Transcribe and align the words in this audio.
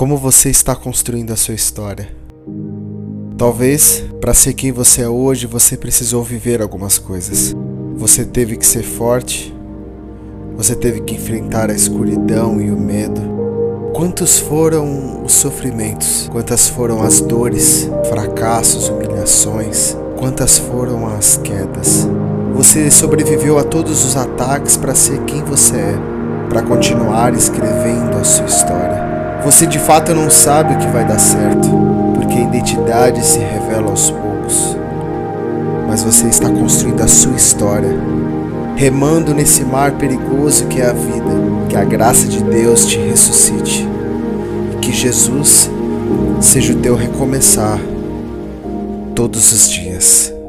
Como 0.00 0.16
você 0.16 0.48
está 0.48 0.74
construindo 0.74 1.30
a 1.30 1.36
sua 1.36 1.52
história? 1.52 2.08
Talvez, 3.36 4.02
para 4.18 4.32
ser 4.32 4.54
quem 4.54 4.72
você 4.72 5.02
é 5.02 5.08
hoje, 5.10 5.46
você 5.46 5.76
precisou 5.76 6.24
viver 6.24 6.62
algumas 6.62 6.96
coisas. 6.96 7.54
Você 7.96 8.24
teve 8.24 8.56
que 8.56 8.66
ser 8.66 8.82
forte, 8.82 9.54
você 10.56 10.74
teve 10.74 11.02
que 11.02 11.16
enfrentar 11.16 11.68
a 11.68 11.74
escuridão 11.74 12.58
e 12.62 12.70
o 12.70 12.80
medo. 12.80 13.20
Quantos 13.92 14.38
foram 14.38 15.22
os 15.22 15.34
sofrimentos? 15.34 16.30
Quantas 16.32 16.66
foram 16.66 17.02
as 17.02 17.20
dores, 17.20 17.86
fracassos, 18.08 18.88
humilhações? 18.88 19.94
Quantas 20.18 20.58
foram 20.58 21.14
as 21.14 21.36
quedas? 21.36 22.08
Você 22.54 22.90
sobreviveu 22.90 23.58
a 23.58 23.64
todos 23.64 24.02
os 24.06 24.16
ataques 24.16 24.78
para 24.78 24.94
ser 24.94 25.20
quem 25.24 25.44
você 25.44 25.76
é, 25.76 25.94
para 26.48 26.62
continuar 26.62 27.34
escrevendo 27.34 28.16
a 28.18 28.24
sua 28.24 28.46
história. 28.46 28.89
Você 29.44 29.66
de 29.66 29.78
fato 29.78 30.14
não 30.14 30.28
sabe 30.28 30.74
o 30.74 30.78
que 30.78 30.86
vai 30.88 31.04
dar 31.04 31.18
certo, 31.18 31.68
porque 32.14 32.34
a 32.34 32.42
identidade 32.42 33.24
se 33.24 33.38
revela 33.38 33.90
aos 33.90 34.10
poucos. 34.10 34.76
Mas 35.88 36.02
você 36.02 36.26
está 36.26 36.48
construindo 36.48 37.00
a 37.00 37.08
sua 37.08 37.34
história, 37.34 37.90
remando 38.76 39.34
nesse 39.34 39.64
mar 39.64 39.92
perigoso 39.92 40.66
que 40.66 40.80
é 40.80 40.86
a 40.86 40.92
vida. 40.92 41.30
Que 41.68 41.76
a 41.76 41.84
graça 41.84 42.26
de 42.26 42.42
Deus 42.42 42.84
te 42.84 42.98
ressuscite 42.98 43.88
e 44.72 44.76
que 44.78 44.92
Jesus 44.92 45.70
seja 46.40 46.72
o 46.72 46.76
teu 46.76 46.96
recomeçar 46.96 47.78
todos 49.14 49.52
os 49.52 49.70
dias. 49.70 50.39